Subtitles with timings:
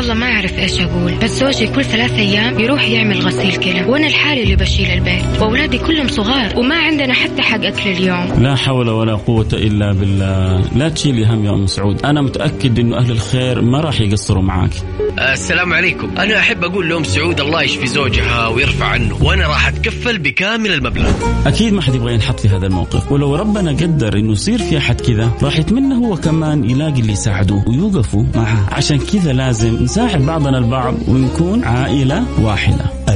[0.00, 4.06] والله ما أعرف إيش أقول بس زوجي كل ثلاث أيام يروح يعمل غسيل كلى وأنا
[4.06, 8.42] الحالي اللي بشيل البيت وأولادي كلهم صغار وما عندنا حتى حق أكل اليوم.
[8.42, 10.62] لا حول ولا قوة إلا بالله.
[10.76, 12.04] لا تشيلي هم يا أم سعود.
[12.04, 14.72] أنا متأكد إنه أهل الخير ما راح يقصروا معاك.
[15.20, 16.10] السلام عليكم.
[16.18, 21.10] أنا أحب أقول لأم سعود الله يشفي زوجها ويرفع عنه وأنا راح أتكفل بكامل المبلغ.
[21.46, 23.12] أكيد ما حد يبغى ينحط في هذا الموقف.
[23.12, 27.68] ولو ربنا قدر إنه يصير في أحد كذا راح يتمنى هو كمان يلاقي اللي يساعدوه
[27.68, 28.68] ويوقفوا معه.
[28.72, 32.99] عشان كذا لازم نساعد بعضنا البعض ونكون عائلة واحدة.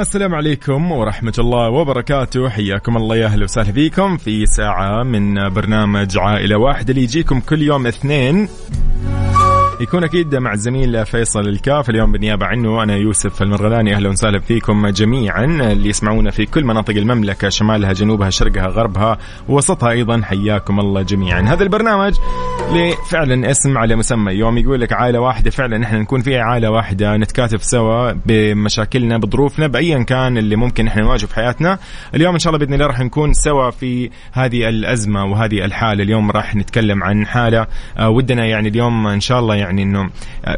[0.00, 2.48] السلام عليكم ورحمة الله وبركاته.
[2.48, 7.62] حياكم الله يا أهلا وسهلا فيكم في ساعة من برنامج عائلة واحدة اللي يجيكم كل
[7.62, 8.48] يوم اثنين.
[9.80, 11.90] يكون أكيد مع الزميل فيصل الكاف.
[11.90, 13.94] اليوم بالنيابة عنه أنا يوسف المرغلاني.
[13.94, 15.44] أهلا وسهلا فيكم جميعا.
[15.44, 20.22] اللي يسمعونا في كل مناطق المملكة شمالها جنوبها شرقها غربها ووسطها أيضا.
[20.22, 21.40] حياكم الله جميعا.
[21.40, 22.14] هذا البرنامج
[23.10, 24.32] فعلا اسم على مسمى.
[24.32, 29.66] يوم يقول لك عائلة واحدة فعلا إحنا نكون في عائلة واحدة نتكاتف سوا بمشاكلنا بظروفنا
[29.66, 31.78] بايا كان اللي ممكن إحنا نواجهه في حياتنا.
[32.14, 36.02] اليوم إن شاء الله بإذن الله راح نكون سوا في هذه الأزمة وهذه الحالة.
[36.02, 37.66] اليوم راح نتكلم عن حالة
[37.98, 40.10] آه، ودنا يعني اليوم إن شاء الله يعني إنه
[40.44, 40.56] آه،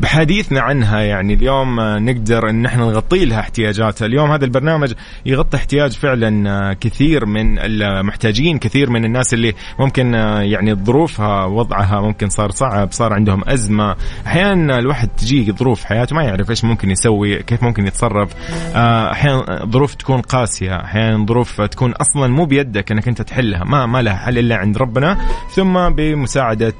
[0.00, 4.06] بحديثنا عنها يعني اليوم آه، نقدر إن إحنا نغطي لها احتياجاتها.
[4.06, 4.92] اليوم هذا البرنامج
[5.26, 12.00] يغطي احتياج فعلا آه، كثير من المحتاجين كثير من الناس اللي ممكن يعني ظروفها وضعها
[12.00, 13.96] ممكن صار صعب صار عندهم أزمة.
[14.26, 18.34] أحيانا الواحد تجيه ظروف حياته ما يعرف إيش ممكن يسوي كيف ممكن يتصرف.
[18.76, 24.02] أحيانا ظروف تكون قاسية أحيانا ظروف تكون أصلا مو بيدك إنك أنت تحلها ما ما
[24.02, 25.18] لها حل إلا عند ربنا.
[25.50, 26.74] ثم بمساعدة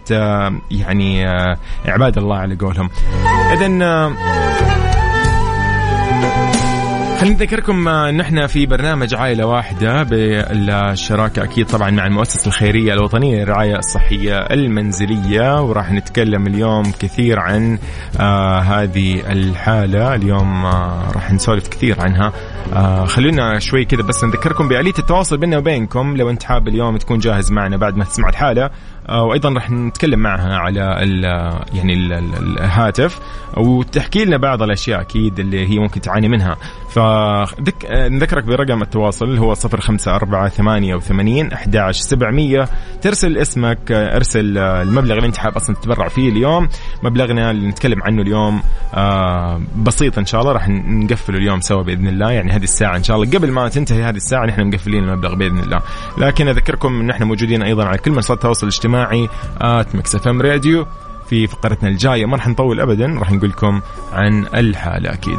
[0.70, 1.26] يعني
[1.86, 2.90] عباد الله على قولهم.
[3.52, 4.12] اذا آه،
[7.20, 12.92] خلينا نذكركم آه، إن إحنا في برنامج عائلة واحدة بالشراكة أكيد طبعا مع المؤسسة الخيرية
[12.92, 17.78] الوطنية للرعاية الصحية المنزلية وراح نتكلم اليوم كثير عن
[18.20, 20.14] آه هذه الحالة.
[20.14, 22.32] اليوم آه راح نسولف كثير عنها.
[22.74, 26.16] آه خلونا شوي كذا بس نذكركم بآلية التواصل بيننا وبينكم.
[26.16, 28.70] لو أنت حاب اليوم تكون جاهز معنا بعد ما تسمع الحالة آه
[29.10, 31.24] وأيضا راح نتكلم معها على ال
[31.74, 32.12] يعني ال
[32.58, 33.18] الهاتف
[33.56, 36.56] وتحكي لنا بعض الأشياء أكيد اللي هي ممكن تعاني منها.
[36.90, 42.68] فنذكرك برقم التواصل اللي هو 05488 11700
[43.02, 46.68] ترسل اسمك ارسل المبلغ اللي أنت حاب أصلا تتبرع فيه اليوم.
[47.02, 48.62] مبلغنا اللي نتكلم عنه اليوم
[48.94, 52.30] آه بسيط إن شاء الله راح نقفله اليوم سوا بإذن الله.
[52.30, 53.30] يعني هذه الساعة إن شاء الله.
[53.38, 55.80] قبل ما تنتهي هذه الساعة نحن مقفلين المبلغ بإذن الله.
[56.18, 58.99] لكن أذكركم إن إحنا موجودين أيضا على كل منصات التواصل الاجتماعي.
[59.60, 60.86] at Mix FM Radio
[61.28, 62.26] في فقرتنا الجاية.
[62.26, 63.80] ما راح نطول ابدا راح نقول لكم
[64.12, 65.38] عن الحالة أكيد.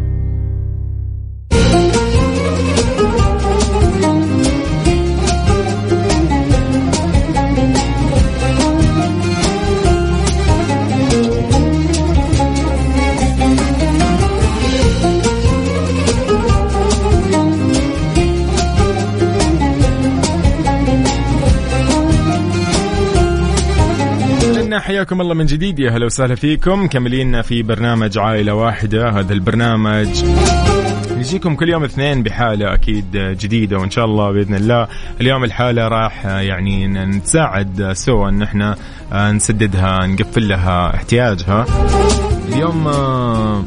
[24.91, 25.79] حياكم الله من جديد.
[25.79, 26.87] يا هلا وسهلا فيكم.
[26.87, 29.09] كملين في برنامج عائلة واحدة.
[29.09, 30.23] هذا البرنامج
[31.17, 34.87] نجيكم كل يوم اثنين بحالة أكيد جديدة وإن شاء الله بإذن الله
[35.21, 38.75] اليوم الحالة راح يعني نتساعد سوا إن إحنا
[39.13, 41.65] نسددها نقفل لها احتياجها.
[42.49, 43.63] اليوم آه،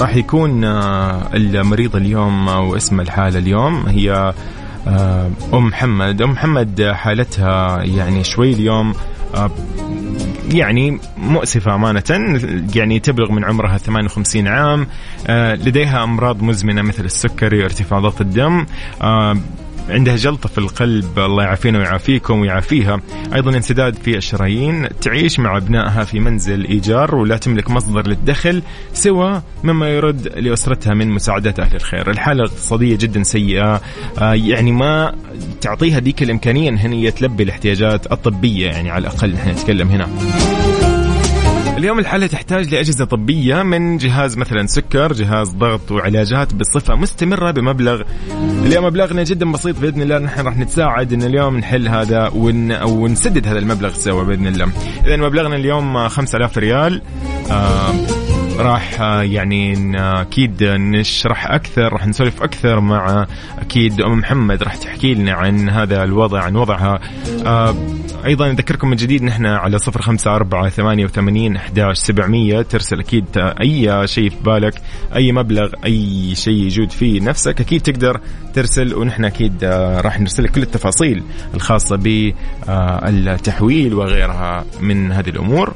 [0.00, 4.34] راح يكون آه، المريض اليوم واسم الحالة اليوم هي
[4.88, 6.22] آه، أم محمد.
[6.22, 8.94] أم محمد حالتها يعني شوي اليوم آه،
[10.52, 12.02] يعني مؤسفة أمانة
[12.74, 14.86] يعني تبلغ من عمرها 58 عام
[15.26, 18.66] آه، لديها أمراض مزمنة مثل السكري وارتفاع ضغط الدم
[19.90, 21.18] عندها جلطة في القلب.
[21.18, 23.00] الله يعافينا ويعافيكم ويعافيها.
[23.34, 24.88] أيضا انسداد في الشرايين.
[25.00, 31.08] تعيش مع أبنائها في منزل إيجار ولا تملك مصدر للدخل سوى مما يرد لأسرتها من
[31.08, 32.10] مساعدة أهل الخير.
[32.10, 33.80] الحالة الاقتصادية جدا سيئة.
[34.18, 35.14] آه، يعني ما
[35.60, 39.32] تعطيها ديك الإمكانية أن هي تلبي الاحتياجات الطبية يعني على الأقل.
[39.32, 40.08] نحن نتكلم هنا.
[41.80, 48.02] اليوم الحالة تحتاج لأجهزة طبية من جهاز مثلا سكر جهاز ضغط وعلاجات بصفة مستمرة بمبلغ.
[48.64, 52.82] اليوم مبلغنا جدا بسيط بإذن الله نحن راح نتساعد أن اليوم نحل هذا ون...
[52.82, 54.72] ونسدد هذا المبلغ سوا بإذن الله.
[55.06, 57.02] إذا مبلغنا اليوم 5000 ريال.
[57.50, 57.94] آه
[58.58, 59.74] راح يعني
[60.20, 63.26] أكيد نشرح أكثر راح نسولف أكثر مع
[63.58, 67.00] أكيد أم محمد راح تحكي لنا عن هذا الوضع عن وضعها.
[67.46, 67.74] آه
[68.24, 72.62] أيضا نذكركم من جديد نحن على صفر خمسة أربعة ثمانية وثمانين أحداش سبعمية.
[72.62, 74.74] ترسل أكيد أي شيء في بالك
[75.16, 78.20] أي مبلغ أي شيء يجود فيه نفسك أكيد تقدر
[78.54, 78.94] ترسل.
[78.94, 81.22] ونحن أكيد آه، راح نرسل لك كل التفاصيل
[81.54, 81.96] الخاصة
[82.66, 85.74] بالتحويل وغيرها من هذه الأمور.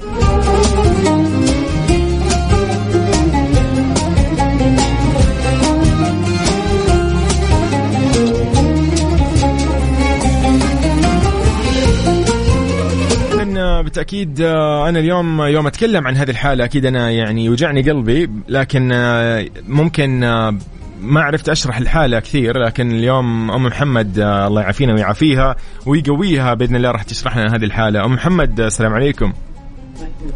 [13.95, 18.93] بالتأكيد آه، أنا اليوم يوم أتكلم عن هذه الحالة أكيد أنا يعني يوجعني قلبي لكن
[18.93, 20.59] آه، ممكن آه،
[21.01, 25.57] ما عرفت أشرح الحالة كثير لكن اليوم أم محمد الله يعافينا ويعافيها
[25.87, 28.05] ويقويها بإذن الله راح تشرح لنا هذه الحالة.
[28.05, 29.33] أم محمد السلام عليكم.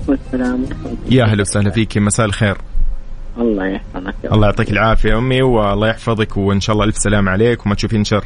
[0.09, 0.65] السلام
[1.11, 2.57] يا أهلا وسهلا فيك مساء الخير.
[3.39, 4.15] الله يحفظك.
[4.33, 8.25] الله يعطيك العافية أمي والله يحفظك وإن شاء الله ألف سلام عليك وما تشوفين شر.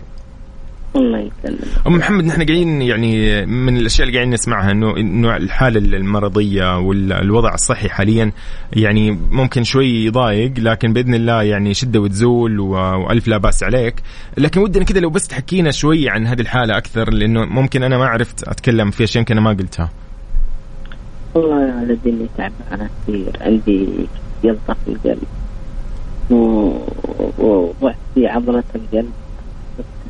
[0.97, 1.87] الله يسلمك.
[1.87, 7.55] أم محمد نحن قاعدين يعني من الأشياء اللي قاعدين نسمعها انه إنه الحالة المرضية والوضع
[7.55, 8.33] الصحي حاليا
[8.73, 13.95] يعني ممكن شوي يضايق لكن بإذن الله يعني شدة وتزول وألف لا بأس عليك.
[14.39, 18.07] لكن ودنا كذا لو بس تحكينا شوي عن هذه الحالة أكثر لأنه ممكن أنا ما
[18.07, 19.91] عرفت أتكلم في أشياء يمكن أنا ما قلتها.
[21.35, 23.33] والله يا ولدي اني تعبانه كثير.
[23.41, 23.89] عندي
[24.43, 24.57] في
[24.89, 25.23] القلب.
[27.39, 29.11] وضعف في عضلة القلب.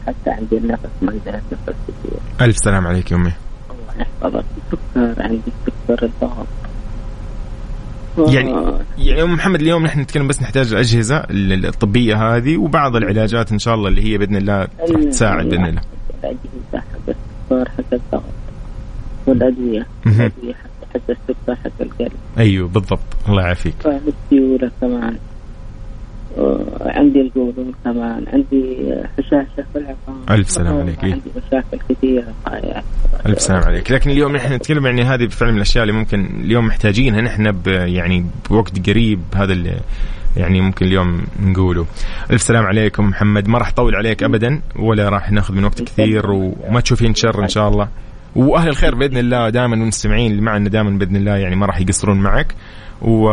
[0.07, 3.33] حتى عندي النفس ما أقدر اتنفس كثير ألف سلام عليك يا أمي
[3.71, 6.47] الله يحفظك السكر عندي السكر الضغط
[8.19, 8.51] يعني
[8.99, 13.75] يعني أم محمد اليوم نحن نتكلم بس نحتاج الاجهزه الطبية هذه وبعض العلاجات إن شاء
[13.75, 14.69] الله اللي هي بإذن الله
[15.11, 15.81] تساعد بإذن الله.
[16.25, 16.39] الأجهزة
[16.75, 18.23] حق السكر حق الضغط
[19.27, 20.55] والأدوية الأدوية
[20.95, 22.13] حق السكر حق القلب.
[22.39, 23.75] أيوه بالضبط الله يعافيك.
[23.85, 25.19] والسيوله كمان.
[26.81, 31.05] عندي القولون كمان عندي هشاشه في العظام ألف سلام عليك.
[31.05, 32.35] عندي مشاكل كثيرة.
[33.27, 33.93] ألف سلام عليك.
[33.93, 38.27] لكن اليوم نحن نتكلم يعني هذه فعلا من الأشياء اللي ممكن اليوم محتاجينها نحن يعني
[38.51, 39.81] بوقت قريب هذا اللي
[40.37, 41.87] يعني ممكن اليوم نقوله.
[42.31, 43.49] ألف سلام عليكم محمد.
[43.49, 47.49] ما راح أطول عليك ابدا ولا راح ناخذ من وقت كثير وما تشوفين شر إن
[47.49, 47.89] شاء الله.
[48.37, 52.21] وأهل الخير بإذن الله دائما المستمعين اللي معنا دائما بإذن الله يعني ما راح يقصرون
[52.21, 52.55] معك.
[53.03, 53.25] و...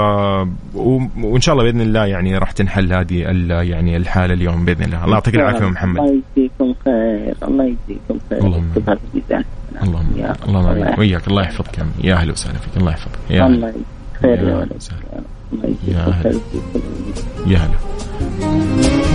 [0.75, 1.01] و...
[1.21, 3.51] وإن شاء الله بإذن الله يعني راح تنحل هذه ال...
[3.69, 5.03] يعني الحالة اليوم بإذن الله.
[5.03, 5.99] الله يعطيك العافية محمد.
[5.99, 7.35] الله يجزيكم خير.
[7.43, 8.39] الله يجزيكم خير.
[8.39, 8.71] اللهم
[9.83, 10.99] اللهم اللهم آمين.
[10.99, 12.77] وياك الله يحفظك يا أهلا وسهلا فيك.
[12.77, 13.19] الله يحفظك.
[13.29, 13.73] يا الله
[14.21, 14.83] خير يا ولد.
[15.87, 16.39] يا هلا
[17.47, 19.08] يا هلا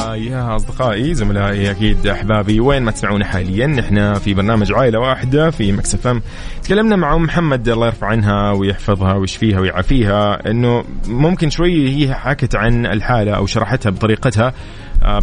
[0.00, 5.72] يا أصدقائي زملائي أكيد أحبابي وين ما تسمعونا حاليا نحن في برنامج عائلة واحدة في
[5.72, 6.22] مكس أم.
[6.62, 12.56] تكلمنا مع أم محمد الله يرفع عنها ويحفظها ويشفيها ويعافيها إنه ممكن شوي هي حكت
[12.56, 14.52] عن الحالة أو شرحتها بطريقتها
[15.02, 15.22] آه،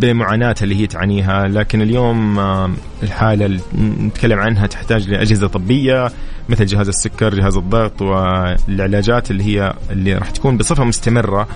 [0.00, 2.70] بمعاناتها اللي هي تعانيها لكن اليوم آه،
[3.02, 6.10] الحالة اللي نتكلم عنها تحتاج لأجهزة طبية
[6.48, 11.48] مثل جهاز السكر جهاز الضغط والعلاجات اللي هي اللي راح تكون بصفة مستمرة.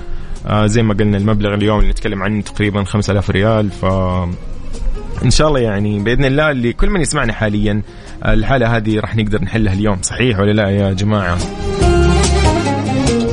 [0.47, 3.85] آه زي ما قلنا المبلغ اليوم اللي نتكلم عنه تقريبا 5000 ريال ف
[5.25, 7.83] إن شاء الله يعني بإذن الله اللي كل من يسمعنا حاليا
[8.27, 11.39] الحالة هذه راح نقدر نحلها اليوم صحيح ولا لا يا جماعة؟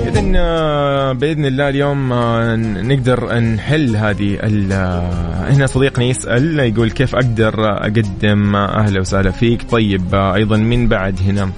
[0.07, 4.39] إذن آه، بإذن الله اليوم آه، نقدر نحل هذه
[4.71, 10.87] آه، هنا صديقنا يسأل يقول كيف أقدر أقدم أهلا وسهلا فيك طيب آه، أيضا من
[10.87, 11.51] بعد هنا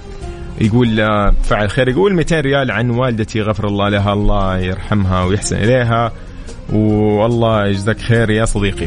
[0.60, 5.56] يقول آه، فعل خير يقول 200 ريال عن والدتي غفر الله لها الله يرحمها ويحسن
[5.56, 6.12] إليها
[6.72, 8.86] والله يجزاك خير يا صديقي.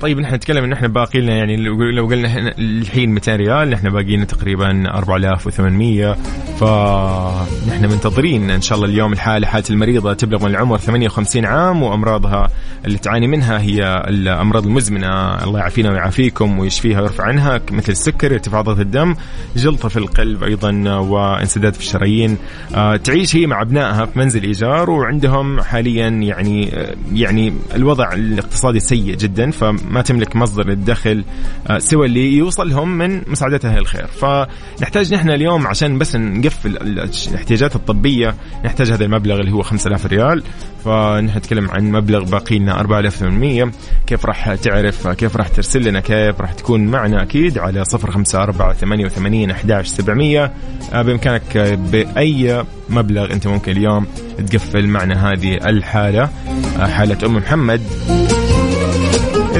[0.00, 1.56] طيب نحن نتكلم إن إحنا باقي لنا يعني
[1.96, 6.16] لو قلنا الحين 200 ريال نحن باقي لنا تقريبا 4800
[6.60, 12.50] فنحن منتظرين إن شاء الله اليوم الحالة حالة المريضة تبلغ من العمر 58 عام وأمراضها
[12.86, 15.44] اللي تعاني منها هي الأمراض المزمنة.
[15.44, 19.14] الله يعافينا ويعافيكم ويشفيها ويرفع عنها مثل السكر ارتفاع ضغط الدم
[19.56, 22.38] جلطة في القلب أيضا وانسداد في الشرايين.
[22.74, 28.80] آه، تعيش هي مع أبنائها في منزل إيجار وعندهم حاليا يعني آه، يعني الوضع الاقتصادي
[28.80, 31.24] سيء جدا فما تملك مصدر للدخل
[31.66, 34.06] آه، سوى اللي يوصلهم من مساعدتها الخير.
[34.06, 40.06] فنحتاج نحن اليوم عشان بس نقفل ال- الاحتياجات الطبية نحتاج هذا المبلغ اللي هو 5000
[40.06, 40.42] ريال.
[40.84, 43.70] فنحن نتكلم عن مبلغ باقي لنا 4800
[44.06, 49.50] كيف راح تعرف كيف راح ترسل لنا كيف راح تكون معنا؟ أكيد على 054 88
[49.50, 50.52] 11 700
[50.92, 54.06] آه، بإمكانك آه، بأي مبلغ أنت ممكن اليوم
[54.50, 56.30] تقفل معنا هذه الحالة.
[56.78, 57.80] آه، حالة أم محمد.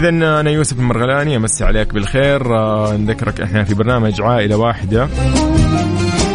[0.08, 2.56] إذا أنا يوسف المرغلاني أمسي عليك بالخير.
[2.56, 5.08] آه، نذكرك إحنا في برنامج عائلة واحدة.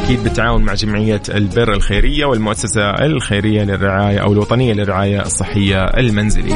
[0.04, 6.56] أكيد بالتعاون مع جمعية البر الخيرية والمؤسسة الخيرية للرعاية أو الوطنية للرعاية الصحية المنزلية.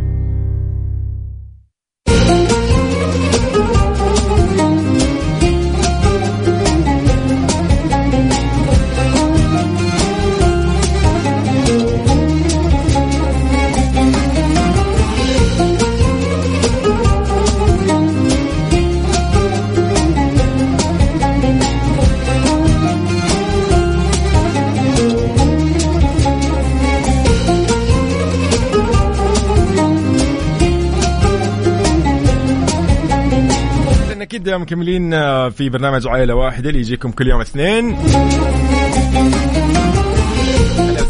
[34.31, 37.97] أكيد مكملين آه، في برنامج عائلة واحدة اللي يجيكم كل يوم اثنين.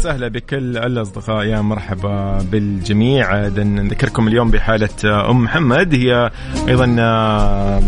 [0.02, 1.44] وسهلا بكل الأصدقاء.
[1.46, 3.48] يا مرحبا بالجميع.
[3.48, 5.94] نذكركم اليوم بحالة أم محمد.
[5.94, 6.30] هي
[6.68, 6.86] أيضا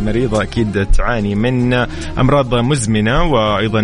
[0.05, 1.73] مريضة أكيد تعاني من
[2.19, 3.81] أمراض مزمنة وأيضا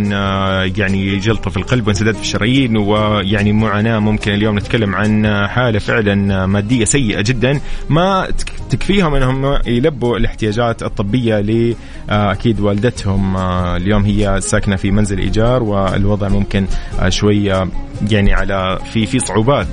[0.76, 6.46] يعني جلطة في القلب وانسداد في الشرايين ويعني معاناة ممكن اليوم نتكلم عن حالة فعلا
[6.46, 7.60] مادية سيئة جدا.
[7.88, 11.74] ما تك- تكفيهم انهم يلبوا الاحتياجات الطبية ل
[12.10, 13.36] أكيد والدتهم.
[13.76, 16.66] اليوم هي ساكنة في منزل إيجار والوضع ممكن
[17.08, 17.68] شوية
[18.10, 19.66] يعني على في في صعوبات.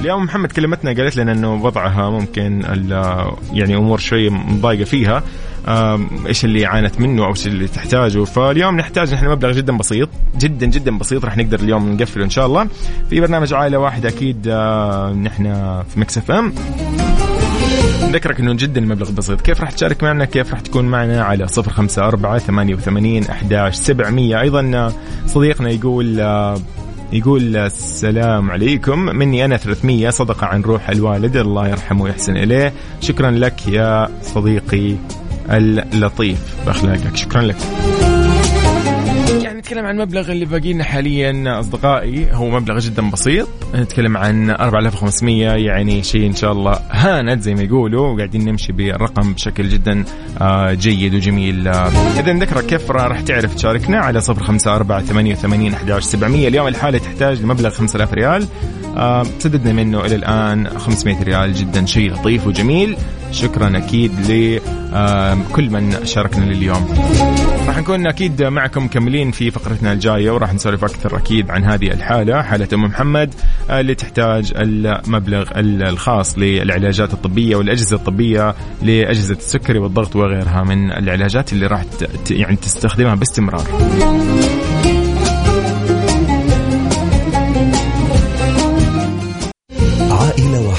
[0.00, 2.62] اليوم محمد كلمتنا قالت لنا إنه وضعها ممكن
[3.52, 5.22] يعني أمور شوية مضايقة فيها.
[6.26, 8.24] إيش اللي عانت منه أو إيش اللي تحتاجه.
[8.24, 12.46] فاليوم نحتاج نحن مبلغ جدا بسيط جدا جدا بسيط راح نقدر اليوم نقفله إن شاء
[12.46, 12.66] الله.
[13.10, 15.44] في برنامج عائلة واحدة أكيد آه، نحن
[15.88, 16.52] في Mix FM.
[18.02, 19.40] نذكرك إنه جدا المبلغ بسيط.
[19.40, 24.92] كيف راح تشارك معنا؟ كيف راح تكون معنا؟ على 054 88 11 700 أيضا
[25.26, 26.58] صديقنا يقول آه،
[27.12, 28.98] يقول السلام عليكم.
[28.98, 32.72] مني أنا 300 صدقة عن روح الوالد الله يرحمه ويحسن إليه.
[33.00, 34.96] شكرا لك يا صديقي
[35.50, 37.16] اللطيف بأخلاقك.
[37.16, 37.56] شكرا لك.
[39.66, 42.28] نتكلم عن المبلغ اللي باقي لنا حاليا أصدقائي.
[42.32, 43.48] هو مبلغ جدا بسيط.
[43.74, 48.08] نتكلم عن 4500 يعني شيء إن شاء الله هاند زي ما يقولوا.
[48.08, 50.04] وقاعدين نمشي بالرقم بشكل جدا
[50.40, 51.68] آه، جيد وجميل.
[51.68, 51.88] آه،
[52.20, 57.70] اذا نذكرك كيف راح تعرف تشاركنا على 054 88 11 700 اليوم الحالة تحتاج لمبلغ
[57.70, 58.46] 5000 ريال.
[59.38, 62.96] سددنا منه إلى الآن 500 ريال جدا شيء لطيف وجميل.
[63.32, 66.88] شكرا أكيد لكل من شاركنا لليوم.
[67.66, 72.42] راح نكون أكيد معكم مكملين في فقرتنا الجاية وراح نسولف أكثر أكيد عن هذه الحالة.
[72.42, 73.34] حالة أم محمد
[73.70, 81.52] آه، اللي تحتاج المبلغ الخاص للعلاجات الطبية والأجهزة الطبية لأجهزة السكري والضغط وغيرها من العلاجات
[81.52, 81.84] اللي راح
[82.30, 83.66] يعني تستخدمها باستمرار.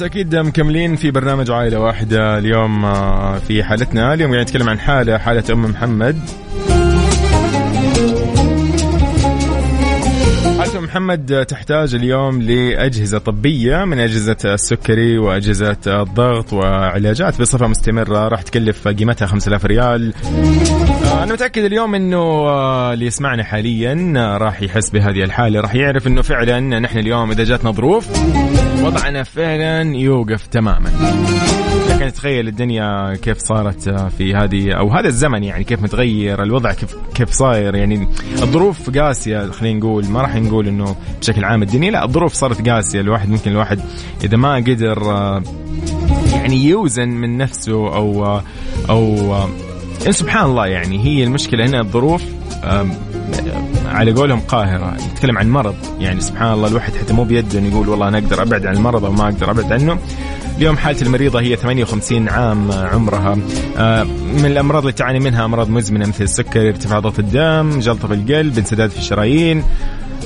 [0.00, 4.14] بالتأكيد مكملين في برنامج عائلة واحدة اليوم آه، في حالتنا.
[4.14, 6.18] اليوم قاعد نتكلم عن حالة حالة أم محمد.
[10.58, 18.28] حالة محمد تحتاج اليوم لأجهزة طبية من أجهزة السكري وأجهزة الضغط وعلاجات بصفة مستمرة.
[18.28, 20.14] راح تكلف قيمتها 5000 ريال.
[21.04, 26.06] آه، أنا متأكد اليوم أنه آه، اللي يسمعنا حاليا راح يحس بهذه الحالة راح يعرف
[26.06, 28.08] أنه فعلا نحن اليوم إذا جاتنا ظروف
[28.82, 30.90] وضعنا فعلا يوقف تماما.
[31.90, 36.96] لكن تخيل الدنيا كيف صارت في هذه أو هذا الزمن يعني كيف متغير الوضع كيف
[37.14, 38.08] كيف صاير يعني
[38.42, 43.00] الظروف قاسية خلينا نقول ما راح نقول إنه بشكل عام الدنيا لا الظروف صارت قاسية
[43.00, 43.80] الواحد ممكن الواحد
[44.24, 45.02] إذا ما قدر
[46.32, 48.40] يعني يوزن من نفسه أو
[48.90, 49.34] أو
[50.10, 52.22] سبحان الله يعني هي المشكلة هنا الظروف
[53.86, 54.96] على قولهم قاهرة.
[55.12, 55.74] يتكلم عن مرض.
[56.00, 59.04] يعني سبحان الله الواحد حتى مو بيده إنه يقول والله أنا أقدر أبعد عن المرض
[59.04, 59.98] أو ما أقدر أبعد عنه.
[60.58, 63.38] اليوم حالة المريضة هي 58 عام عمرها.
[63.78, 68.14] آه، من الأمراض اللي تعاني منها أمراض مزمنة مثل السكر ارتفاع ضغط الدم جلطة في
[68.14, 69.64] القلب انسداد في الشرايين.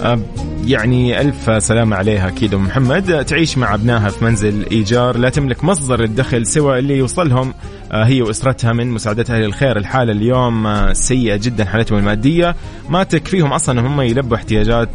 [0.02, 0.18] آه،
[0.66, 3.24] يعني ألف سلامة عليها أكيد محمد.
[3.24, 5.16] تعيش مع أبنائها في منزل إيجار.
[5.16, 7.54] لا تملك مصدر الدخل سوى اللي يوصلهم
[7.92, 12.56] هي وأسرتها من مساعدتها للخير الحالة اليوم آه، سيئة جدا حالتهم المادية.
[12.88, 14.88] ما تكفيهم أصلا هم يلبوا احتياجات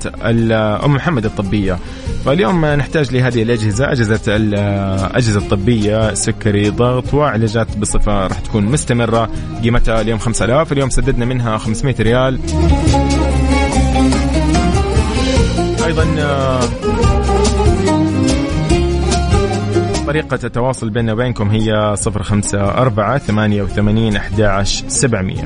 [0.85, 1.77] أم محمد الطبية.
[2.25, 9.29] فاليوم نحتاج لهذه الأجهزة أجهزة الأجهزة الطبية سكري ضغط وعلاجات بصفة راح تكون مستمرة.
[9.63, 12.39] قيمتها اليوم 5000 اليوم سددنا منها 500 ريال.
[15.85, 16.05] أيضا
[20.09, 25.43] طريقة التواصل بيننا وبينكم هي 054 88 11 700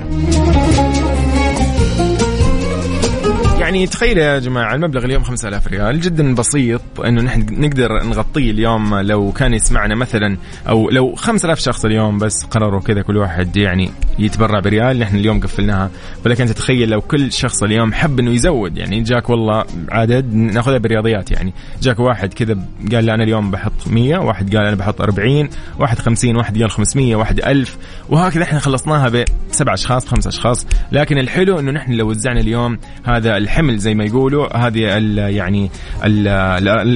[3.59, 8.95] يعني تخيل يا جماعة المبلغ اليوم 5000 ريال جدا بسيط إنه نحن نقدر نغطيه اليوم
[8.95, 10.37] لو كان يسمعنا مثلا
[10.69, 15.39] أو لو 5000 شخص اليوم بس قرروا كذا كل واحد يعني يتبرع بريال نحن اليوم
[15.39, 15.89] قفلناها.
[16.25, 21.31] ولكن تتخيل لو كل شخص اليوم حب إنه يزود يعني جاك والله عدد نأخذها بالرياضيات
[21.31, 21.53] يعني.
[21.81, 22.57] جاك واحد كذا
[22.91, 27.15] قال أنا اليوم بحط 100 واحد قال أنا بحط 40 واحد 50 واحد قال 500
[27.15, 27.77] واحد 1000
[28.09, 30.67] وهكذا إحنا خلصناها بسبع أشخاص خمس أشخاص.
[30.91, 34.57] لكن الحلو إنه نحن لو وزعنا اليوم هذا الحمل زي ما يقولوا.
[34.57, 35.71] هذه ال يعني
[36.03, 36.27] ال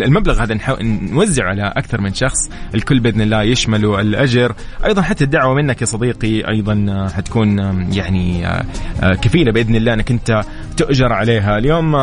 [0.04, 2.50] المبلغ هذا نوزع على أكثر من شخص.
[2.76, 4.56] الكل بإذن الله يشمل الأجر.
[4.86, 7.60] أيضا حتى الدعوة منك يا صديقي أيضا حتكون
[7.94, 10.42] يعني آه، كفيلة بإذن الله إنك أنت
[10.78, 11.58] تؤجر عليها.
[11.58, 11.96] اليوم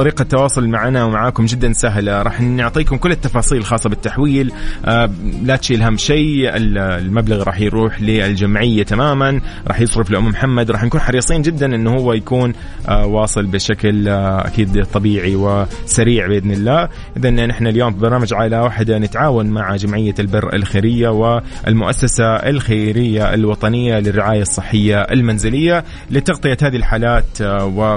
[0.00, 2.22] طريقة التواصل معنا ومعاكم جدا سهلة.
[2.22, 4.52] راح نعطيكم كل التفاصيل الخاصة بالتحويل.
[4.84, 5.10] آه
[5.42, 6.50] لا تشيل هم شيء.
[6.56, 9.40] المبلغ راح يروح للجمعية تماما.
[9.68, 10.70] راح يصرف لأم محمد.
[10.70, 12.52] راح نكون حريصين جدا أنه هو يكون
[12.88, 16.88] آه واصل بشكل آه أكيد طبيعي وسريع بإذن الله.
[17.16, 23.98] إذا نحن اليوم في برنامج عائلة واحدة نتعاون مع جمعية البر الخيرية والمؤسسة الخيرية الوطنية
[23.98, 27.96] للرعاية الصحية المنزلية لتغطية هذه الحالات و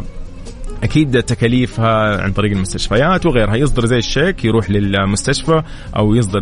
[0.84, 3.56] أكيد تكاليفها عن طريق المستشفيات وغيرها.
[3.56, 5.64] يصدر زي الشيك يروح للمستشفى
[5.98, 6.40] أو يصدر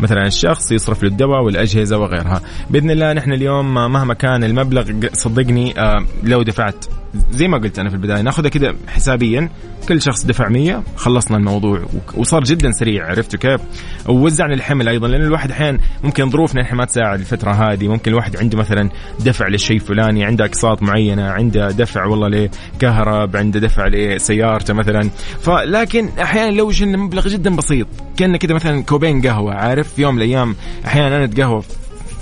[0.00, 2.40] مثلا الشخص يصرف له الدواء والأجهزة وغيرها.
[2.70, 6.84] بإذن الله نحن اليوم مهما كان المبلغ صدقني آه، لو دفعت
[7.30, 9.50] زي ما قلت أنا في البداية ناخذها كذا حسابيا.
[9.88, 11.82] كل شخص دفع 100 خلصنا الموضوع
[12.16, 13.60] وصار جدا سريع عرفتوا كيف؟
[14.08, 17.88] ووزعنا الحمل أيضا لأن الواحد أحيانا ممكن ظروفنا إحنا ما تساعد الفترة هذه.
[17.88, 23.60] ممكن الواحد عنده مثلا دفع للشيء الفلاني عنده أقساط معينة عنده دفع والله لكهرب عنده
[23.60, 25.10] دفع لسيارته مثلا.
[25.40, 30.14] فلكن أحيانا لو شلنا مبلغ جدا بسيط كان كذا مثلا كوبين قهوة عارف؟ في يوم
[30.14, 31.62] من الأيام أحيانا أنا أتقهوى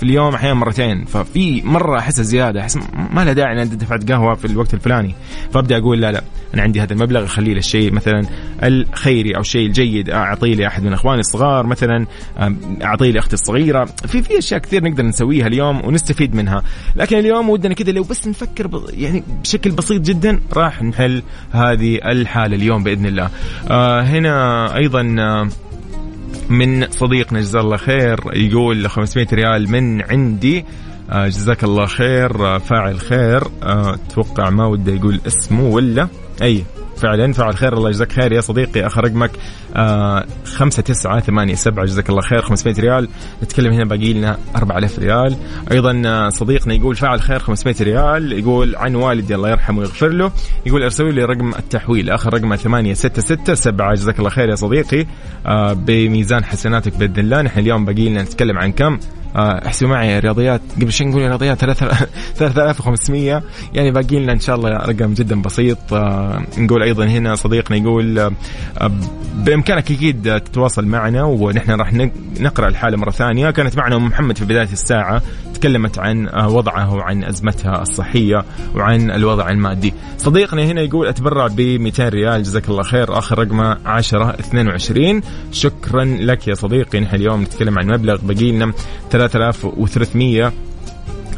[0.05, 1.05] اليوم أحيانا مرتين.
[1.05, 2.77] ففي مرة احسها زيادة أحس
[3.11, 5.15] ما لها داعي إن انت دفعت قهوة في الوقت الفلاني.
[5.53, 6.21] فأبدأ أقول لا لا
[6.53, 8.21] أنا عندي هذا المبلغ اخليه للشيء مثلا
[8.63, 12.05] الخيري أو الشيء الجيد أعطيه لأحد من أخواني الصغار مثلا
[12.83, 13.85] أعطيه لأختي الصغيرة.
[13.85, 16.63] في في أشياء كثير نقدر نسويها اليوم ونستفيد منها.
[16.95, 22.55] لكن اليوم ودنا كذا لو بس نفكر يعني بشكل بسيط جدا راح نحل هذه الحالة
[22.55, 23.29] اليوم بإذن الله.
[23.69, 25.49] آه هنا أيضا آه
[26.49, 30.65] من صديقنا جزاه الله خير يقول 500 ريال من عندي.
[31.09, 33.43] آه، جزاك الله خير آه، فاعل خير.
[33.63, 36.07] أتوقع آه، ما وده يقول اسمه ولا؟
[36.41, 36.63] أي.
[36.97, 38.85] فعلا فعل خير الله يجزاك خير يا صديقي.
[38.87, 39.31] اخر رقمك
[39.75, 41.85] آه خمسة تسعة ثمانية سبعة.
[41.85, 42.41] جزاك الله خير.
[42.41, 43.09] 500 ريال.
[43.43, 45.35] نتكلم هنا باقي لنا 4000 ريال.
[45.71, 48.31] أيضا آه صديقنا يقول فعل خير 500 ريال.
[48.31, 50.31] يقول عن والدي الله يرحمه ويغفر له.
[50.65, 52.09] يقول ارسلوا لي رقم التحويل.
[52.09, 55.05] اخر رقمه 8667 جزاك الله خير يا صديقي.
[55.45, 57.41] آه بميزان حسناتك بإذن الله.
[57.41, 58.99] نحن اليوم باقي لنا نتكلم عن كم؟
[59.35, 60.61] احسبوا معي رياضيات.
[60.81, 63.43] قبل شوي نقول رياضيات 3500
[63.75, 65.93] يعني باقي لنا إن شاء الله رقم جدا بسيط.
[65.93, 68.31] آه، نقول أيضا هنا صديقنا يقول آه،
[69.35, 71.93] بإمكانك أكيد تتواصل معنا ونحن راح
[72.39, 73.51] نقرأ الحالة مرة ثانية.
[73.51, 75.21] كانت معنا أم محمد في بداية الساعة
[75.53, 78.45] تكلمت عن وضعها وعن أزمتها الصحية
[78.75, 79.93] وعن الوضع المادي.
[80.17, 83.17] صديقنا هنا يقول أتبرع ب 200 ريال جزاك الله خير.
[83.17, 85.21] آخر رقمه 10 22
[85.51, 86.99] شكرا لك يا صديقي.
[86.99, 88.73] نحن اليوم نتكلم عن مبلغ بقي لنا
[89.27, 90.53] 3300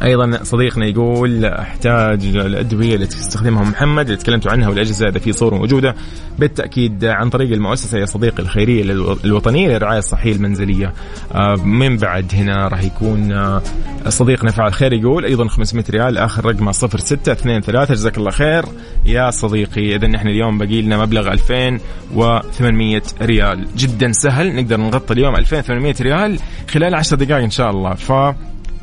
[0.02, 5.54] أيضا صديقنا يقول أحتاج الادويه اللي تستخدمها محمد اللي تكلمتوا عنها والأجهزة اذا في صورة
[5.54, 5.94] موجودة.
[6.38, 8.82] بالتأكيد عن طريق المؤسسة يا صديقي الخيرية
[9.24, 10.92] الوطنية للرعايه الصحية المنزلية.
[11.34, 13.62] آه، من بعد هنا راح يكون آه،
[14.10, 18.64] صديقنا فعل خير يقول أيضا 500 ريال آخر رقمه 0623 جزاك الله خير.
[19.06, 23.68] يا صديقي اذا نحن اليوم باقي لنا مبلغ 2800 ريال.
[23.76, 26.38] جدا سهل نقدر نغطي اليوم 2800 ريال
[26.70, 27.94] خلال 10 دقائق إن شاء الله.
[27.94, 28.12] ف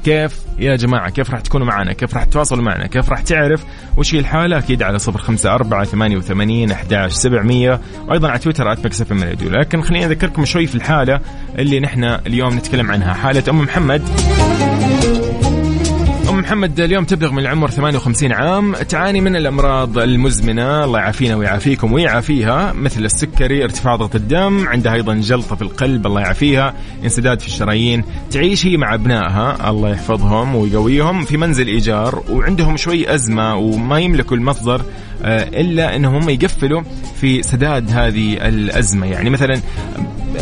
[0.05, 3.63] كيف يا جماعة؟ كيف راح تكونوا معنا؟ كيف راح تتواصلوا معنا؟ كيف راح تعرف
[3.97, 7.81] وش هي الحالة؟ أكيد على صفر خمسة أربعة ثمانية وثمانين أحداش سبعمية.
[8.07, 11.19] وأيضا على تويتر أت مكسف من لكن خليني أذكركم شوي في الحالة
[11.59, 13.13] اللي نحن اليوم نتكلم عنها.
[13.13, 14.01] حالة أم محمد.
[16.29, 18.75] أم محمد اليوم تبلغ من العمر 58 عام.
[18.75, 20.83] تعاني من الأمراض المزمنة.
[20.83, 22.73] الله يعافينا ويعافيكم ويعافيها.
[22.73, 26.07] مثل السكري ارتفاع ضغط الدم عندها أيضا جلطة في القلب.
[26.07, 26.73] الله يعافيها.
[27.03, 28.03] انسداد في الشرايين.
[28.31, 29.69] تعيش هي مع أبنائها.
[29.69, 31.25] الله يحفظهم ويقويهم.
[31.25, 34.81] في منزل إيجار وعندهم شوي أزمة وما يملكوا المصدر
[35.23, 36.81] آه، إلا أنهم يقفلوا
[37.21, 39.07] في سداد هذه الأزمة.
[39.07, 39.61] يعني مثلا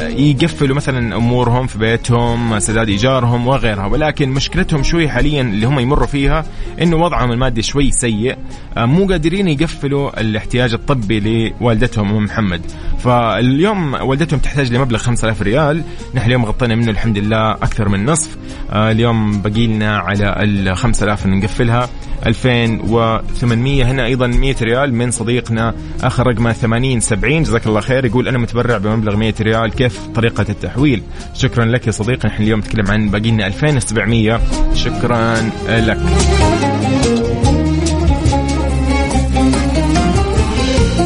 [0.02, 3.86] يقفلوا مثلا أمورهم في بيتهم سداد إيجارهم وغيرها.
[3.86, 6.46] ولكن مشكلتهم شوي حاليا اللي هم يمروا فيها
[6.82, 8.38] إنه وضعهم المادي شوي سيء.
[8.78, 11.20] آه، مو قادرين يقفلوا الاحتياج الطبي
[11.60, 12.62] لوالدتهم أم محمد.
[13.00, 15.84] فاليوم والدتهم تحتاج لمبلغ 5000 ريال.
[16.16, 18.38] نحن اليوم غطينا منه الحمد لله أكثر من نصف.
[18.72, 21.90] آه، اليوم باقي لنا على ال 5000 نقفلها.
[22.26, 28.06] 2800 هنا أيضا 100 ريال من صديقنا آخر رقمه 80 70 جزاك الله خير.
[28.06, 29.72] يقول أنا متبرع بمبلغ 100 ريال.
[29.84, 31.04] كيف طريقة التحويل.
[31.34, 34.40] شكرا لك يا صديقي نحن اليوم نتكلم عن باقي لنا 2700
[34.74, 35.36] شكرا
[35.68, 35.98] لك.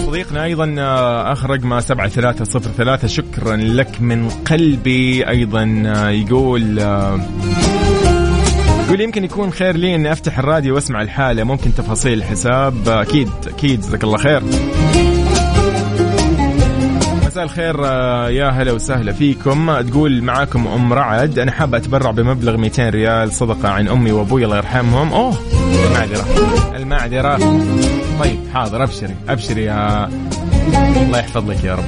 [0.05, 7.19] صديقنا أيضا آه، اخر رقمه 7303 شكرا لك من قلبي أيضا آه، يقول آه،
[8.85, 11.43] يقول يمكن يكون خير لي إني أفتح الراديو وأسمع الحالة.
[11.43, 13.79] ممكن تفاصيل الحساب أكيد أكيد.
[13.79, 14.43] جزاك الله خير.
[17.37, 19.81] مساء الخير آه، يا هلا وسهلا فيكم.
[19.81, 21.39] تقول معاكم أم رعد.
[21.39, 25.13] أنا حابه أتبرع بمبلغ 200 ريال صدقة عن أمي وأبوي الله يرحمهم.
[25.13, 25.33] أوه
[25.87, 26.25] المعذرة
[26.75, 27.37] المعذرة.
[28.19, 30.09] طيب حاضر أبشري أبشري يا
[30.97, 31.85] الله يحفظ لك يا رب.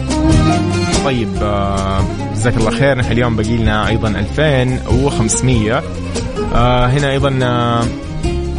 [1.06, 2.98] طيب آه، جزاك الله خير.
[2.98, 5.84] نحن اليوم باقي لنا أيضا 2500
[6.56, 7.30] آه هنا أيضا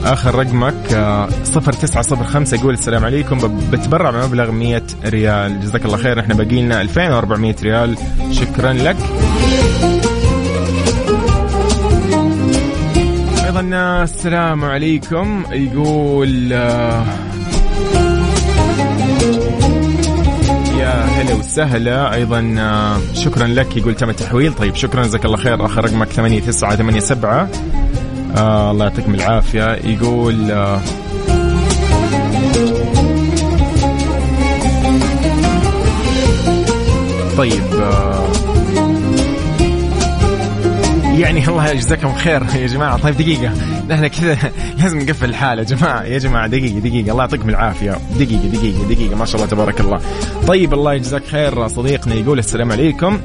[0.05, 3.39] آخر رقمك آه صفر تسعة صفر خمسة يقول السلام عليكم.
[3.73, 5.61] بتبرع بمبلغ 100 ريال.
[5.61, 6.21] جزاك الله خير.
[6.21, 7.97] إحنا باقي لنا 2400 ريال.
[8.31, 8.97] شكرا لك.
[13.45, 15.45] أيضا آه، السلام عليكم.
[15.53, 17.05] يقول آه
[21.21, 22.15] هلا وسهلا.
[22.15, 23.77] أيضا آه، شكرا لك.
[23.77, 24.55] يقول تم التحويل.
[24.55, 25.03] طيب شكرا.
[25.03, 25.67] جزاك الله خير.
[25.67, 27.49] آخر رقمك 8987
[28.37, 29.73] آه الله يعطيكم العافية.
[29.85, 30.81] يقول آه
[37.37, 38.27] طيب آه
[41.19, 42.99] يعني الله يجزاكم خير يا جماعة.
[42.99, 43.53] طيب دقيقة.
[43.89, 44.39] نحن كذا
[44.79, 46.03] لازم نقفل الحاله يا جماعة.
[46.03, 47.11] يا جماعة دقيقة دقيقة.
[47.11, 47.99] الله يعطيكم العافية.
[48.19, 49.17] دقيقة دقيقة دقيقة.
[49.17, 50.01] ما شاء الله تبارك الله.
[50.47, 52.15] طيب الله يجزاك خير صديقنا.
[52.15, 53.21] يقول السلام عليكم.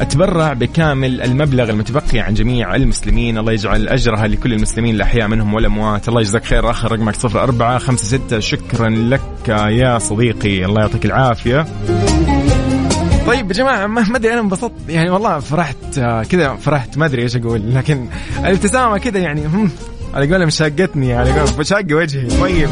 [0.00, 3.38] أتبرع بكامل المبلغ المتبقي عن جميع المسلمين.
[3.38, 6.08] الله يجعل أجرها لكل المسلمين الأحياء منهم والأموات.
[6.08, 6.70] الله يجزاك خير.
[6.70, 8.38] آخر رقمك صفر أربعة خمسة ستة.
[8.38, 10.64] شكرا لك يا صديقي.
[10.64, 11.66] الله يعطيك العافية.
[13.26, 14.88] طيب يا جماعة ما أدري أنا انبسطت.
[14.88, 16.98] يعني والله فرحت آه، كذا فرحت.
[16.98, 17.74] ما أدري إيش أقول.
[17.74, 18.06] لكن
[18.38, 19.68] الابتسامة كذا يعني
[20.14, 22.26] على قولهم شاقتني على قولهم شاق وجهي.
[22.26, 22.68] طيب.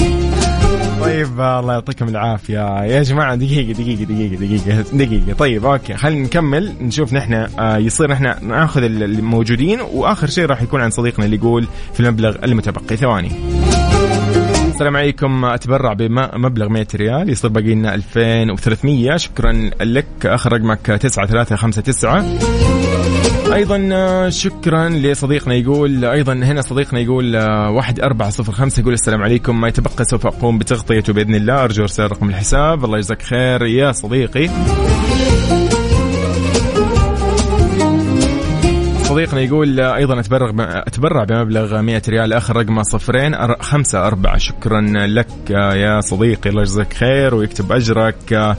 [1.00, 2.84] طيب الله يعطيكم العافية.
[2.84, 5.32] يا جماعة دقيقة دقيقة دقيقة دقيقة دقيقة.
[5.38, 6.72] طيب أوكي خلينا نكمل.
[6.80, 11.66] نشوف نحن آه يصير نحن نأخذ الموجودين وآخر شيء راح يكون عن صديقنا اللي يقول
[11.94, 12.96] في المبلغ المتبقي.
[12.96, 13.30] ثواني.
[14.68, 15.44] السلام عليكم.
[15.44, 20.06] أتبرع بمبلغ 100 ريال يصير باقي لنا 2300 شكرا لك.
[20.24, 22.38] أخر رقمك 9359
[23.54, 28.94] أيضا آه، شكرا لصديقنا يقول أيضا هنا صديقنا يقول آه، واحد أربعة صفر خمسة يقول
[28.94, 29.60] السلام عليكم.
[29.60, 31.64] ما يتبقى سوف أقوم بتغطيته بإذن الله.
[31.64, 32.84] أرجو إرسال رقم الحساب.
[32.84, 34.48] الله يجزاك خير يا صديقي.
[39.12, 40.50] صديقنا يقول أيضا أتبرع
[40.86, 44.38] أتبرع بمبلغ 100 ريال آخر رقمه صفرين خمسة أربعة.
[44.38, 48.54] شكرا لك يا صديقي الله يجزاك خير ويكتب أجرك.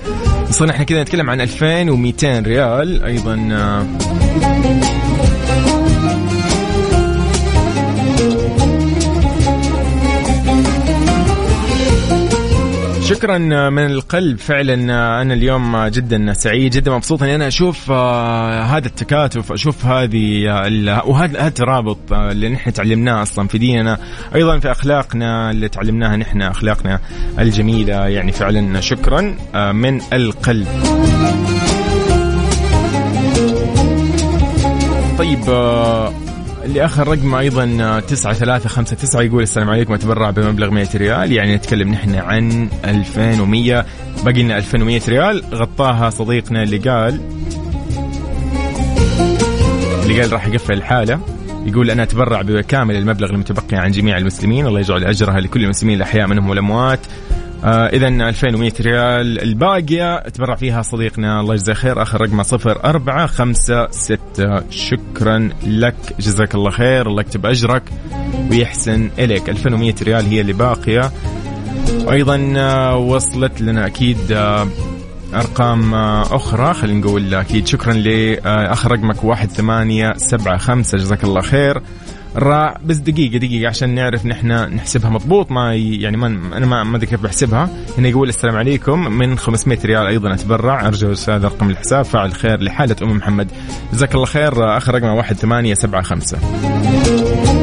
[0.50, 3.36] وصلنا إحنا كذا نتكلم عن 2200 ريال أيضا
[13.14, 13.38] شكرا
[13.70, 14.38] من القلب.
[14.38, 14.74] فعلا
[15.22, 21.08] أنا اليوم جدا سعيد جدا مبسوط إني أنا أشوف آه، هذا التكاتف أشوف هذه آه،
[21.08, 23.98] وهذا هذا الترابط آه، اللي نحن تعلمناه أصلا في ديننا
[24.36, 27.00] أيضا في أخلاقنا اللي تعلمناها نحن أخلاقنا
[27.40, 28.08] الجميلة.
[28.08, 30.68] يعني فعلا شكرا آه، من القلب.
[35.18, 36.14] طيب آه،
[36.66, 41.32] اللي آخر رقم أيضا تسعة ثلاثة خمسة تسعة يقول السلام عليكم أتبرع بمبلغ 100 ريال.
[41.32, 43.86] يعني نتكلم نحن عن 2100
[44.26, 45.44] باقي لنا 2100 ريال.
[45.54, 47.20] غطاها صديقنا اللي قال
[50.04, 51.20] اللي قال راح يقفل الحالة.
[51.66, 54.68] يقول أنا أتبرع بكامل المبلغ المتبقي عن جميع المسلمين.
[54.68, 57.00] الله يجعل أجرها لكل المسلمين الأحياء منهم والأموات.
[57.64, 59.42] آه اذا 2100 ريال.
[59.42, 64.70] الباقية تبرع فيها صديقنا الله يجزاه خير آخر رقمه صفر أربعة خمسة ستة.
[64.70, 67.84] شكرا لك جزاك الله خير الله يكتب أجرك
[68.52, 69.50] ويحسن إليك.
[69.50, 71.12] 2100 ريال هي اللي باقية.
[72.06, 74.68] وأيضا آه، وصلت لنا أكيد آه،
[75.34, 76.74] أرقام أخرى.
[76.74, 80.98] خلينا نقول أكيد شكرا لآخر رقمك واحد ثمانية سبعة خمسة.
[80.98, 81.82] جزاك الله خير.
[82.36, 85.52] را بس دقيقة دقيقة عشان نعرف نحن نحسبها مضبوط.
[85.52, 87.70] ما يعني ما أنا ما ما أدري كيف بحسبها.
[87.98, 89.12] هنا يقول السلام عليكم.
[89.12, 90.88] من 500 ريال أيضا أتبرع.
[90.88, 92.06] أرجو أستاذ رقم الحساب.
[92.06, 93.52] فعل خير لحالة أم محمد.
[93.94, 94.78] جزاك الله خير.
[94.78, 97.63] آخر رقمه 1875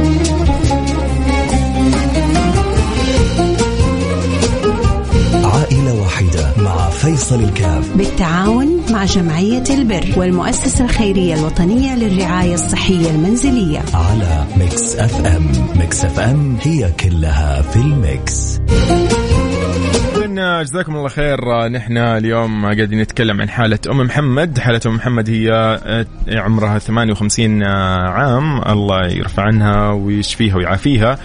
[6.70, 7.96] مع فيصل الكاف.
[7.96, 13.78] بالتعاون مع جمعية البر والمؤسسة الخيرية الوطنية للرعاية الصحية المنزلية.
[13.94, 15.46] على Mix FM.
[15.76, 18.60] Mix FM هي كلها في ال mix.
[20.62, 21.68] جزاكم الله خير.
[21.68, 24.58] نحن اليوم قاعدين نتكلم عن حالة أم محمد.
[24.58, 28.62] حالة أم محمد هي آه، عمرها 58 عام.
[28.62, 31.12] الله يرفع عنها ويشفيها ويعافيها.
[31.12, 31.18] آه،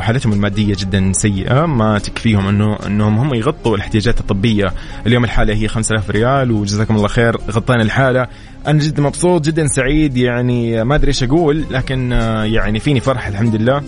[0.00, 1.66] حالتهم المادية جدا سيئة.
[1.66, 4.72] ما تكفيهم انه أنهم هم يغطوا الاحتياجات الطبية.
[5.06, 8.26] اليوم الحالة هي 5000 ريال وجزاكم الله خير غطينا الحالة.
[8.66, 13.26] أنا جدا مبسوط جدا سعيد يعني ما أدري إيش أقول لكن آه، يعني فيني فرح
[13.26, 13.82] الحمد لله.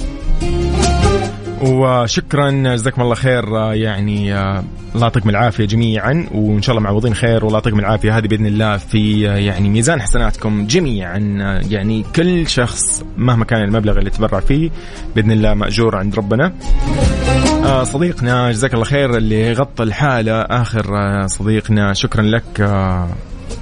[1.61, 4.35] وشكرا جزاكم الله خير يعني
[4.94, 8.77] الله يعطيكم العافية جميعا وإن شاء الله معوضين خير والله يعطيكم العافية هذه بإذن الله
[8.77, 14.40] في آه، يعني ميزان حسناتكم جميعا آه، يعني كل شخص مهما كان المبلغ اللي تبرع
[14.40, 14.70] فيه
[15.16, 16.53] بإذن الله مأجور عند ربنا.
[17.64, 20.87] آه، صديقنا جزاك الله خير اللي غطى الحالة آخر
[21.27, 22.61] صديقنا شكرا لك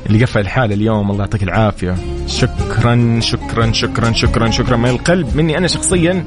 [0.07, 1.11] اللي قفل الحاله اليوم.
[1.11, 1.95] الله يعطيك العافية.
[2.27, 4.77] شكرا شكرا شكرا شكرا شكرا.
[4.77, 6.25] من القلب مني أنا شخصيا.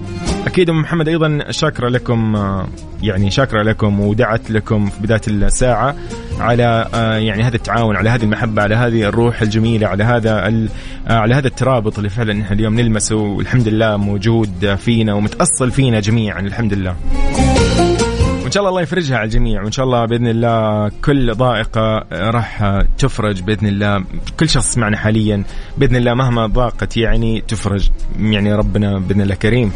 [0.47, 2.67] أكيد أم محمد أيضا شاكرة لكم آه،
[3.03, 5.95] يعني شاكرة لكم ودعت لكم في بداية الساعة
[6.39, 10.31] على آه، يعني هذا التعاون على هذه المحبة على هذه الروح الجميلة على هذا
[11.07, 13.15] آه، على هذا الترابط اللي فعلا نحن اليوم نلمسه.
[13.15, 16.95] والحمد لله موجود فينا ومتأصل فينا جميعا الحمد لله.
[18.51, 22.81] وإن شاء الله الله يفرجها على الجميع وإن شاء الله بإذن الله كل ضائقة راح
[22.97, 24.03] تفرج بإذن الله
[24.39, 25.43] كل شخص معنا حاليا
[25.77, 29.71] بإذن الله مهما ضاقت يعني تفرج يعني ربنا بإذن الله كريم.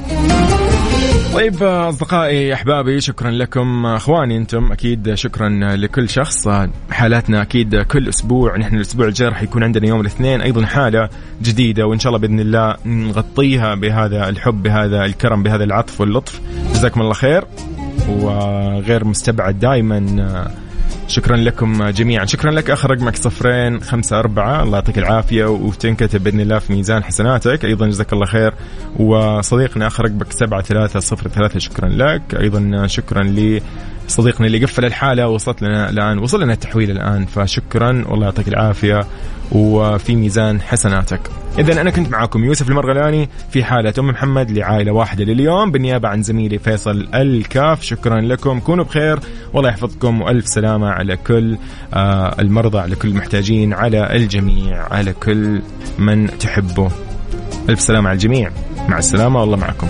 [1.33, 3.85] طيب أصدقائي أحبابي شكرا لكم.
[3.85, 6.47] أخواني أنتم أكيد شكرا لكل شخص.
[6.91, 11.09] حالاتنا أكيد كل أسبوع نحن الأسبوع الجاي راح يكون عندنا يوم الاثنين أيضا حالة
[11.41, 16.41] جديدة وإن شاء الله بإذن الله نغطيها بهذا الحب بهذا الكرم بهذا العطف واللطف.
[16.73, 17.45] جزاكم الله خير.
[18.09, 20.45] وغير مستبعد دائما
[21.07, 22.25] شكرا لكم جميعا.
[22.25, 24.63] شكرا لك اخر رقمك صفرين خمسة أربعة.
[24.63, 27.65] الله يعطيك العافية وتنكتب بإذن الله في ميزان حسناتك.
[27.65, 28.53] أيضا جزاك الله خير.
[28.99, 32.21] وصديقنا اخر رقمك سبعة ثلاثة صفر ثلاثة شكرا لك.
[32.39, 33.23] أيضا شكرا
[34.07, 39.05] لصديقنا اللي قفل الحالة وصلت لنا الآن وصل لنا التحويل الآن فشكرا والله يعطيك العافية
[39.51, 41.19] وفي ميزان حسناتك.
[41.59, 46.23] إذا أنا كنت معاكم يوسف المرغلاني في حالة أم محمد لعائلة واحدة لليوم بالنيابة عن
[46.23, 47.83] زميلي فيصل الكاف.
[47.83, 49.19] شكرا لكم كونوا بخير
[49.53, 51.57] والله يحفظكم وألف سلامة على كل
[51.93, 55.61] آه المرضى على كل المحتاجين على الجميع على كل
[55.99, 56.91] من تحبه.
[57.69, 58.51] ألف سلامة على الجميع.
[58.89, 59.87] مع السلامة والله معكم.